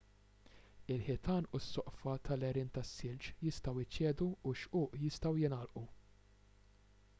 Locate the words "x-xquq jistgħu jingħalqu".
4.57-5.87